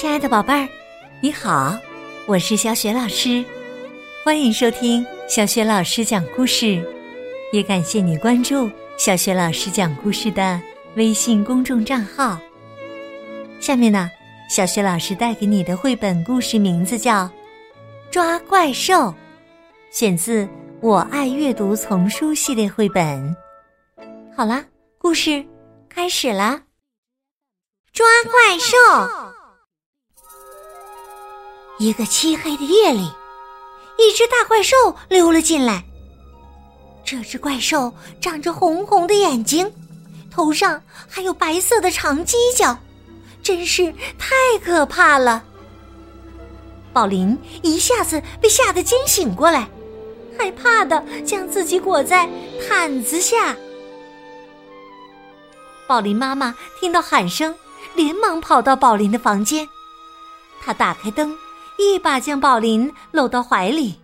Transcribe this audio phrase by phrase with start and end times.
[0.00, 0.68] 亲爱的宝贝儿，
[1.20, 1.76] 你好，
[2.24, 3.44] 我是小雪老师，
[4.24, 6.80] 欢迎收听小雪老师讲故事，
[7.52, 10.62] 也感谢你关注小雪老师讲故事的
[10.94, 12.38] 微信公众账号。
[13.58, 14.08] 下面呢，
[14.48, 17.24] 小雪老师带给你的绘本故事名字叫
[18.08, 18.94] 《抓怪兽》，
[19.90, 20.44] 选自
[20.80, 23.36] 《我爱阅读》丛书系列绘本。
[24.32, 24.64] 好啦，
[24.96, 25.44] 故事
[25.88, 26.62] 开始啦！
[27.92, 29.37] 抓怪兽。
[31.78, 33.08] 一个漆黑的夜里，
[33.98, 34.76] 一只大怪兽
[35.08, 35.84] 溜了进来。
[37.04, 39.72] 这只怪兽长着红红的眼睛，
[40.30, 42.76] 头上还有白色的长犄角，
[43.42, 45.44] 真是太可怕了。
[46.92, 49.68] 宝林一下子被吓得惊醒过来，
[50.36, 52.28] 害怕的将自己裹在
[52.68, 53.56] 毯子下。
[55.86, 57.54] 宝林妈妈听到喊声，
[57.94, 59.66] 连忙跑到宝林的房间，
[60.60, 61.34] 她打开灯。
[61.78, 64.00] 一把将宝林搂到怀里，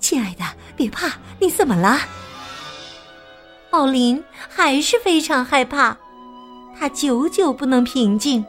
[0.00, 0.44] 亲爱的，
[0.74, 1.98] 别怕，你怎么了？
[3.70, 5.94] 宝林还是非常害怕，
[6.78, 8.42] 他久久不能平静，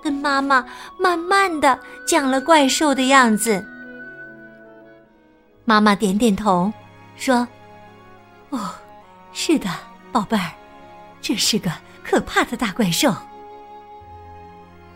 [0.00, 0.64] 跟妈妈
[1.00, 3.66] 慢慢的讲了怪兽的样子。
[5.64, 6.72] 妈妈点点头，
[7.16, 7.46] 说
[8.50, 8.70] ：“哦，
[9.32, 9.68] 是的，
[10.12, 10.52] 宝贝儿，
[11.20, 11.72] 这是个
[12.04, 13.12] 可怕的大怪兽。”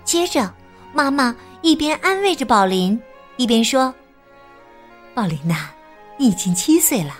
[0.04, 0.54] 接着，
[0.92, 1.34] 妈妈。
[1.60, 3.00] 一边安慰着宝林，
[3.36, 3.92] 一边说
[5.12, 5.70] ：“宝林呐，
[6.16, 7.14] 你已经七岁了，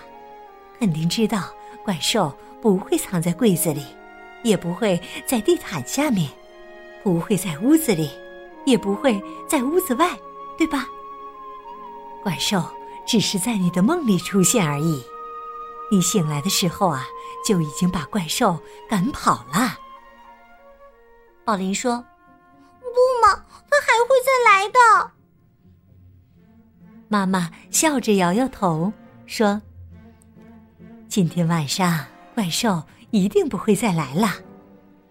[0.79, 1.53] 肯定知道
[1.85, 3.85] 怪兽不会藏在柜子里，
[4.45, 6.31] 也不会在地毯下面，
[7.03, 8.11] 不会在屋子里，
[8.65, 10.17] 也不会在屋子外，
[10.57, 10.87] 对吧？
[12.23, 12.63] 怪兽
[13.05, 15.03] 只是在你的梦里出现而已。
[15.91, 17.05] 你醒来的时候啊，
[17.45, 18.57] 就已经把怪兽
[18.89, 19.77] 赶跑了。”
[21.45, 22.05] 宝林说。
[23.99, 24.79] 还会再来的。
[27.09, 28.93] 妈妈笑着摇摇头
[29.27, 29.61] 说
[31.09, 34.29] ：“今天晚上怪兽一定不会再来了，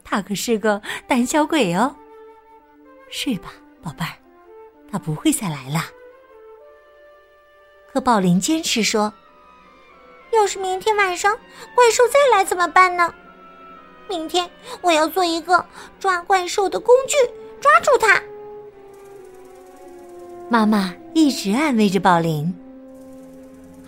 [0.06, 1.94] 他可是个胆小鬼哦。
[3.09, 3.51] 睡吧，
[3.81, 4.13] 宝贝儿，
[4.90, 5.84] 他不会再来了。”
[7.91, 9.13] 可宝林坚持说
[10.31, 11.38] ：“要是明天晚上
[11.75, 13.13] 怪兽再来怎么办呢？
[14.07, 14.50] 明天
[14.81, 15.66] 我要做一个
[16.00, 17.16] 抓怪兽的工具。”
[17.59, 18.22] 抓住他！
[20.50, 22.53] 妈妈一直安慰着宝林。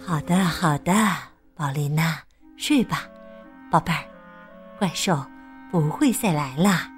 [0.05, 0.93] 好的，好的，
[1.55, 2.17] 宝林呐，
[2.57, 3.07] 睡吧，
[3.71, 4.03] 宝贝儿，
[4.77, 5.25] 怪兽
[5.71, 6.89] 不会再来了。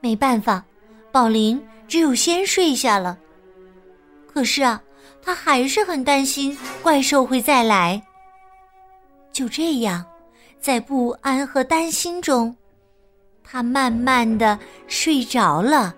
[0.00, 0.62] 没办法，
[1.10, 3.16] 宝林只有先睡下了。
[4.26, 4.82] 可是啊，
[5.22, 8.02] 他还是很担心怪兽会再来。
[9.32, 10.04] 就这样，
[10.60, 12.54] 在不安和担心中。
[13.42, 15.94] 他慢慢的睡着了，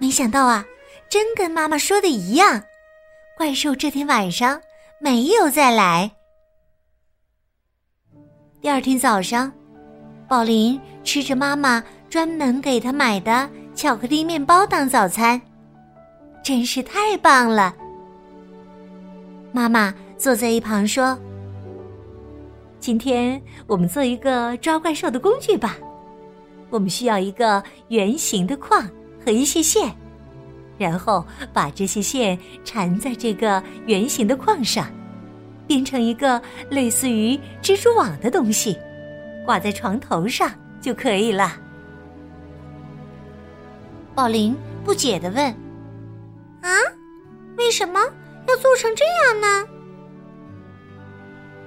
[0.00, 0.64] 没想到啊，
[1.10, 2.62] 真跟妈妈说的一样，
[3.36, 4.58] 怪兽这天晚上
[4.98, 6.10] 没有再来。
[8.62, 9.52] 第二天早上，
[10.26, 15.38] 宝林吃着妈妈专门给他买的巧克力面包当早餐，
[16.42, 17.76] 真是太棒了。
[19.52, 21.16] 妈妈坐在一旁说。
[22.78, 25.76] 今天我们做一个抓怪兽的工具吧。
[26.70, 28.88] 我们需要一个圆形的框
[29.32, 29.94] 一些线，
[30.78, 34.86] 然后把这些线缠在这个圆形的框上，
[35.66, 38.76] 变成一个类似于蜘蛛网的东西，
[39.44, 41.56] 挂在床头上就可以了。
[44.14, 45.46] 宝林不解的问
[46.62, 46.70] ：“啊，
[47.56, 48.00] 为什么
[48.48, 49.66] 要做成这样呢？”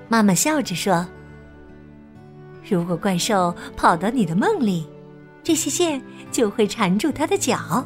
[0.09, 1.05] 妈妈笑着说
[2.69, 4.87] ：“如果怪兽跑到你的梦里，
[5.43, 7.85] 这些线就会缠住它的脚，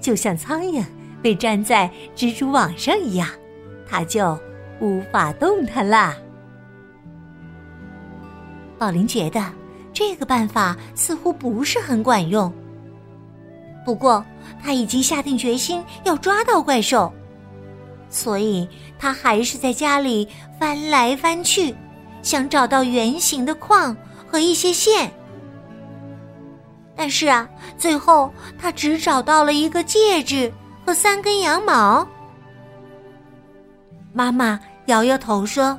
[0.00, 0.84] 就像苍蝇
[1.20, 3.28] 被粘在蜘蛛网上一样，
[3.88, 4.38] 它就
[4.80, 6.14] 无法动弹啦。”
[8.78, 9.44] 宝林觉得
[9.92, 12.52] 这个办法似乎不是很管用，
[13.84, 14.24] 不过
[14.62, 17.12] 他已经下定决心要抓到怪兽。
[18.10, 18.68] 所以，
[18.98, 20.28] 他还是在家里
[20.60, 21.74] 翻来翻去，
[22.22, 25.10] 想找到圆形的框和一些线。
[26.96, 30.52] 但是啊，最后他只找到了一个戒指
[30.86, 32.06] 和三根羊毛。
[34.12, 35.76] 妈妈摇摇头说：“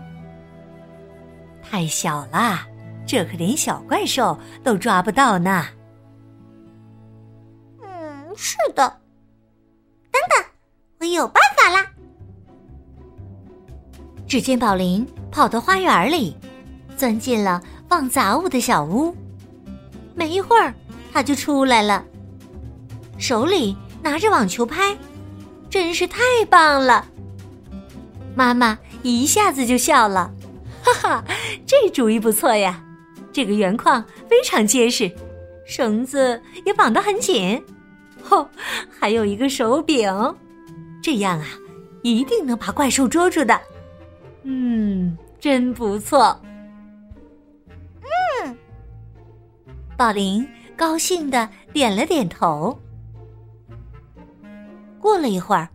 [1.64, 2.60] 太小了，
[3.08, 5.66] 这可连小怪兽都抓不到呢。”
[7.82, 8.88] 嗯，是的。
[10.12, 10.46] 等等，
[11.00, 11.86] 我有办法啦！
[14.28, 16.36] 只见宝林跑到花园里，
[16.98, 19.16] 钻进了放杂物的小屋。
[20.14, 20.74] 没一会儿，
[21.16, 22.04] 他就出来了，
[23.18, 24.98] 手里拿着网球拍，
[25.70, 26.20] 真是太
[26.50, 27.08] 棒了。
[28.36, 30.30] 妈妈一下子就笑了，
[30.84, 31.26] 哈哈，
[31.66, 32.84] 这主意不错呀！
[33.32, 35.10] 这个圆框非常结实，
[35.66, 37.64] 绳子也绑得很紧，
[38.30, 38.50] 哦，
[39.00, 40.12] 还有一个手柄，
[41.02, 41.48] 这样啊，
[42.02, 43.58] 一定能把怪兽捉住的。
[44.44, 46.38] 嗯，真不错。
[48.44, 48.58] 嗯，
[49.96, 50.46] 宝林
[50.76, 52.78] 高兴的点了点头。
[55.00, 55.70] 过了一会儿，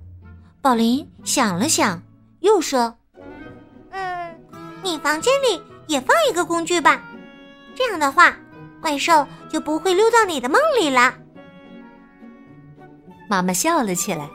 [0.61, 2.03] 宝林想了想，
[2.41, 2.95] 又说
[3.93, 4.35] ：“嗯，
[4.83, 7.03] 你房间里也放一个工具吧，
[7.75, 8.37] 这样的话，
[8.81, 11.15] 怪兽就不会溜到你的梦里了。”
[13.29, 14.29] 妈妈笑了起来：“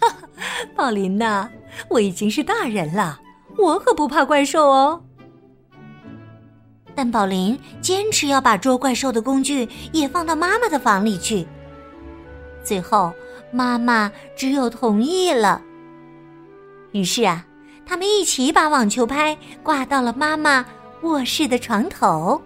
[0.00, 0.28] 哈哈，
[0.74, 1.48] 宝林呐，
[1.88, 3.20] 我已经是大人了。”
[3.56, 5.03] 我可不怕怪兽哦，
[6.94, 11.46] 但宝林坚持要把捉怪兽的工具也放到妈妈的房里去。
[12.62, 13.12] 最后，
[13.50, 15.60] 妈妈只有同意了。
[16.92, 17.44] 于是啊，
[17.84, 20.64] 他们一起把网球拍挂到了妈妈
[21.02, 22.40] 卧室的床头。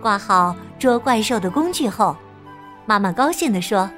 [0.00, 2.16] 挂好捉怪兽的工具后，
[2.86, 3.88] 妈妈高兴地说：“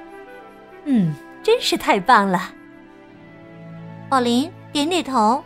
[0.85, 1.13] 嗯，
[1.43, 2.51] 真是太棒了。”
[4.09, 4.51] 宝林。
[4.71, 5.43] 点点头，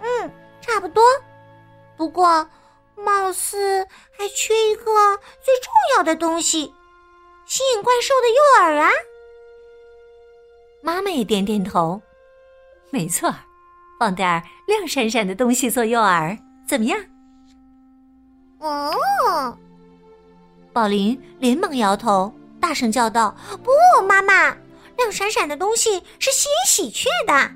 [0.00, 0.30] 嗯，
[0.60, 1.02] 差不多。
[2.00, 2.48] 不过，
[2.96, 4.84] 貌似还缺一个
[5.42, 6.72] 最重要的东西——
[7.44, 8.90] 吸引怪兽的诱饵啊！
[10.82, 12.00] 妈妈也点点头，
[12.88, 13.30] 没错，
[13.98, 16.98] 放点亮闪闪的东西做诱饵，怎么样？
[18.60, 19.58] 哦，
[20.72, 23.70] 宝林连忙摇头，大声叫道：“不，
[24.06, 24.56] 妈妈，
[24.96, 27.50] 亮闪闪的东西是吸引喜鹊的。”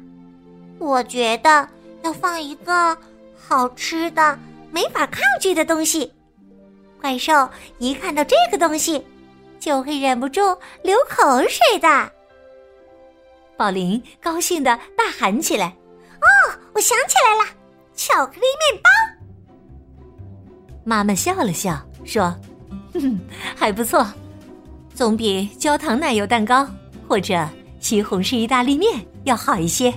[0.79, 1.67] 我觉得
[2.03, 2.95] 要放一个
[3.47, 4.39] 好吃的、
[4.71, 6.13] 没法抗拒的东西，
[7.01, 7.49] 怪兽
[7.79, 9.05] 一看到这个东西，
[9.61, 10.41] 就会忍不住
[10.83, 12.11] 流口水的。
[13.57, 15.67] 宝林高兴的大喊起来
[16.21, 17.51] ：“哦，我想起来了，
[17.95, 18.91] 巧克力面包！”
[20.85, 22.35] 妈妈笑了笑说
[22.95, 23.19] ：“哼，
[23.55, 24.07] 还不错，
[24.95, 26.67] 总比焦糖奶油蛋糕
[27.07, 27.49] 或者
[27.79, 29.95] 西红柿意大利面要好一些。”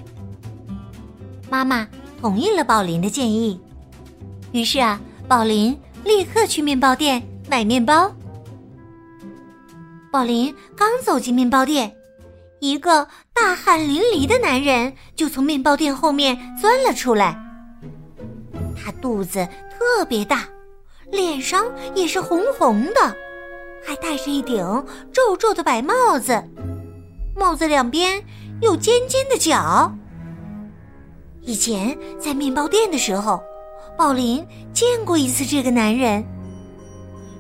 [1.50, 1.88] 妈妈
[2.20, 3.60] 同意了宝林的建议，
[4.52, 8.12] 于是啊，宝林立刻去面包店买面包。
[10.12, 11.96] 宝林刚走进面包店，
[12.60, 17.40] 一个大汗淋漓的男人就从面包店后面钻了出来。
[18.76, 20.48] 他肚子特别大，
[21.12, 23.16] 脸上也是红红的，
[23.86, 24.58] 还戴着一顶
[25.14, 26.44] 皱皱的白帽子，
[27.36, 28.24] 帽子两边
[28.62, 29.94] 有尖尖的角。
[31.48, 33.42] 以前在面包店的时候，
[33.98, 36.22] 宝林见过一次这个男人。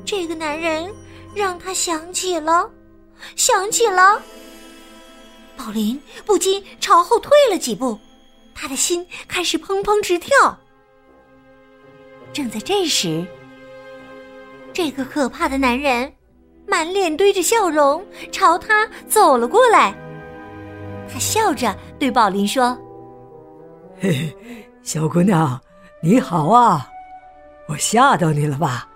[0.06, 0.89] 这个男人
[1.36, 2.71] 让他想起了，
[3.36, 4.21] 想起了。
[5.57, 8.00] 宝林不禁朝后退了几步，
[8.56, 10.57] 他的心开始砰砰直跳。
[12.31, 13.27] 正在这时，
[14.71, 16.09] 这个可怕的男人
[16.65, 18.01] 满脸堆着笑容
[18.31, 19.94] 朝他走了过来。
[21.12, 22.81] 他笑着对宝林说。
[23.99, 24.35] 嘿嘿，
[24.83, 25.59] 小姑娘，
[26.01, 26.88] 你好啊！
[27.67, 28.88] 我吓到你了吧？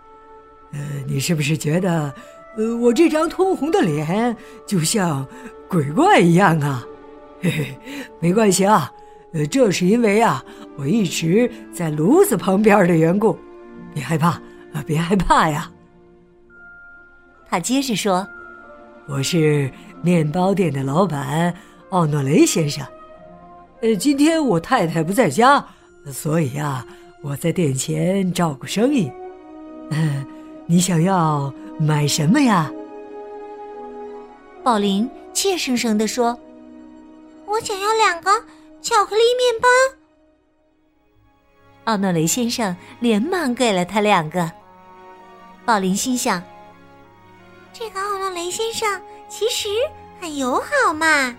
[0.73, 2.13] 呃，你是不是觉得，
[2.55, 5.25] 呃，我这张通红的脸就像
[5.67, 6.85] 鬼怪一样啊？
[7.41, 7.77] 嘿嘿，
[8.19, 8.91] 没关系啊，
[9.33, 10.43] 呃，这是因为啊，
[10.77, 13.35] 我一直在炉子旁边的缘故。
[13.95, 14.27] 别害怕
[14.71, 15.69] 啊，别害怕呀。
[17.49, 18.25] 他接着说
[19.09, 19.69] ：“我是
[20.03, 21.51] 面包店的老板
[21.89, 22.85] 奥诺雷先生。”
[23.81, 25.65] 呃，今天我太太不在家，
[26.13, 26.85] 所以呀，
[27.21, 29.11] 我在店前照顾生意。
[29.89, 30.23] 嗯，
[30.67, 32.71] 你想要买什么呀？
[34.63, 36.39] 宝林怯生生的说
[37.47, 38.29] ：“我想要两个
[38.83, 39.67] 巧克力面包。”
[41.91, 44.51] 奥诺雷先生连忙给了他两个。
[45.65, 46.43] 宝林心想
[47.73, 49.69] ：“这个奥诺雷先生其实
[50.19, 51.35] 很友好嘛。”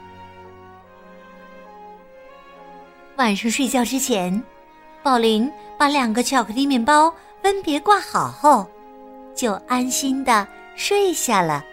[3.23, 4.43] 晚上睡觉之前，
[5.01, 5.49] 宝林
[5.79, 8.69] 把两个巧克力面包分别挂好后，
[9.33, 11.65] 就安心的睡下了。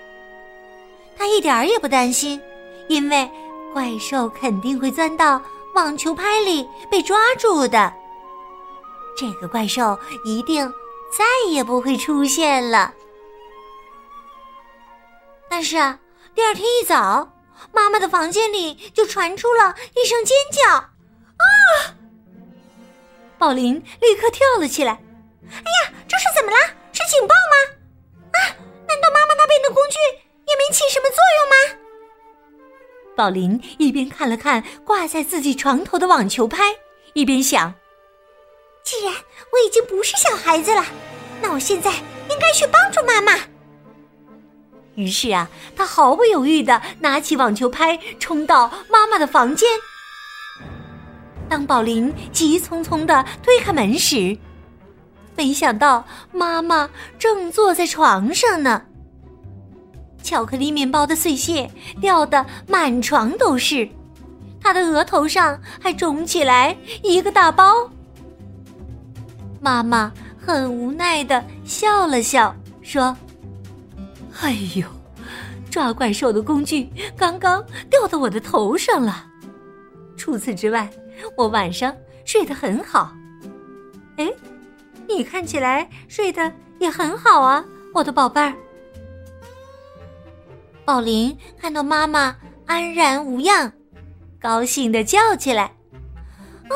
[1.17, 2.39] 他一点儿也不担心，
[2.87, 3.27] 因为
[3.73, 5.41] 怪兽肯定会钻到
[5.73, 7.91] 网球拍里被抓住的。
[9.17, 10.71] 这个怪兽一定
[11.17, 12.93] 再也不会出现了。
[15.49, 15.97] 但是啊，
[16.35, 17.27] 第二天一早，
[17.73, 20.85] 妈妈的房间里就传出了一声尖叫。
[21.39, 21.95] 啊！
[23.37, 24.91] 宝林立刻跳了起来。
[25.49, 26.57] 哎呀，这是怎么了？
[26.91, 27.55] 是警报吗？
[28.33, 28.39] 啊？
[28.87, 29.97] 难道妈妈那边的工具
[30.45, 31.55] 也没起什么作用吗？
[33.15, 36.75] 宝林一边看了看挂在自己床头的网球拍，
[37.13, 37.73] 一边想：
[38.83, 40.85] 既然我已经不是小孩子了，
[41.41, 41.91] 那我现在
[42.29, 43.39] 应该去帮助妈妈。
[44.95, 49.69] 于是啊，他毫不犹豫的拿起网球拍，冲到妈妈的房间。
[51.49, 54.37] 当宝林急匆匆的推开门时，
[55.35, 58.83] 没想到妈妈正坐在床上呢。
[60.21, 63.89] 巧克力面包的碎屑掉得满床都是，
[64.61, 67.89] 她的额头上还肿起来一个大包。
[69.59, 73.17] 妈妈很无奈的笑了笑，说
[74.41, 74.85] ：“哎呦，
[75.71, 79.25] 抓怪兽的工具刚刚掉到我的头上了。
[80.15, 80.87] 除此之外。”
[81.35, 81.95] 我晚上
[82.25, 83.13] 睡得很好，
[84.17, 84.31] 哎，
[85.07, 88.53] 你看起来睡得也很好啊，我的宝贝儿。
[90.85, 92.35] 宝林看到妈妈
[92.65, 93.71] 安然无恙，
[94.39, 95.71] 高兴的叫起来
[96.69, 96.75] ：“哦，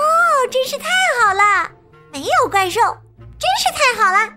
[0.51, 0.85] 真是太
[1.19, 1.71] 好了！
[2.11, 2.79] 没有怪兽，
[3.39, 4.33] 真是太好了！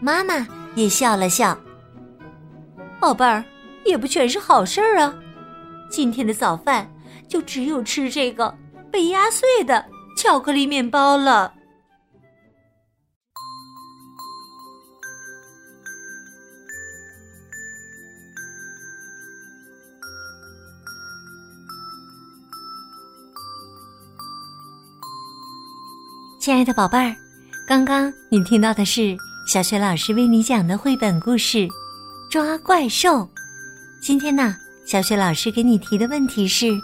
[0.00, 1.58] 妈妈也笑了笑，
[3.00, 3.42] 宝贝儿。
[3.84, 5.14] 也不全是好事儿啊！
[5.90, 6.90] 今天的早饭
[7.28, 8.52] 就只有吃这个
[8.90, 9.84] 被压碎的
[10.16, 11.52] 巧克力面包了。
[26.40, 27.16] 亲爱的宝贝儿，
[27.66, 31.58] 刚刚你听到的是小雪老师为你讲的绘本故事
[32.30, 33.20] 《抓怪兽》。
[34.04, 36.78] 今天呢，小雪老师给你提的问题是：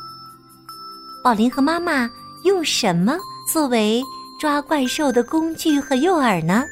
[1.23, 2.11] 宝林和妈妈
[2.45, 3.15] 用什么
[3.53, 4.03] 作为
[4.41, 6.65] 抓怪兽的工具和诱饵呢？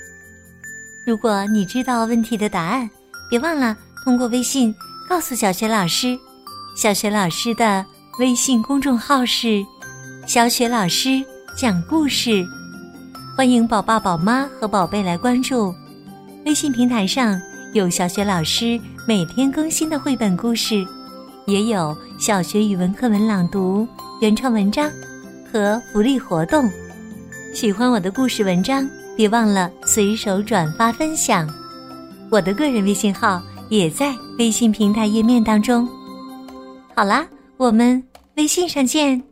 [1.07, 2.89] 如果你知道问题的答案，
[3.29, 4.75] 别忘了通过微信
[5.07, 6.19] 告诉小雪老师。
[6.75, 7.85] 小雪老师的
[8.19, 9.63] 微信公众号是
[10.27, 11.23] “小雪老师
[11.55, 12.43] 讲故事”，
[13.37, 15.75] 欢迎宝爸宝妈和宝贝来关注。
[16.47, 17.39] 微信平台上
[17.75, 18.81] 有小雪老师。
[19.09, 20.87] 每天更新的绘本故事，
[21.47, 23.89] 也有小学语文课文朗读、
[24.21, 24.93] 原创文章
[25.51, 26.71] 和福利活动。
[27.55, 28.87] 喜欢我的故事文章，
[29.17, 31.49] 别忘了随手转发分享。
[32.31, 35.89] 我的个人微信号也在微信平台页面当中。
[36.95, 38.05] 好啦，我们
[38.37, 39.28] 微信上见。